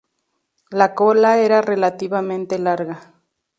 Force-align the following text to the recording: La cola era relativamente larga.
La 0.71 0.95
cola 0.95 1.37
era 1.37 1.61
relativamente 1.61 2.57
larga. 2.57 3.13